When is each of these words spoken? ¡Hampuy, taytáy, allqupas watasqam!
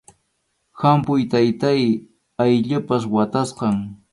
¡Hampuy, 0.81 1.21
taytáy, 1.31 1.83
allqupas 2.43 3.03
watasqam! 3.13 3.77